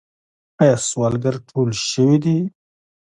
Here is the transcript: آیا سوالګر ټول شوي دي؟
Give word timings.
آیا 0.61 0.75
سوالګر 0.89 1.35
ټول 1.49 1.69
شوي 1.89 2.17
دي؟ 2.23 2.37